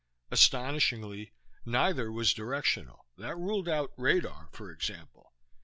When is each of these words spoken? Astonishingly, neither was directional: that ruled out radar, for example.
Astonishingly, 0.31 1.31
neither 1.63 2.11
was 2.11 2.33
directional: 2.33 3.05
that 3.19 3.37
ruled 3.37 3.69
out 3.69 3.91
radar, 3.97 4.49
for 4.51 4.71
example. 4.71 5.31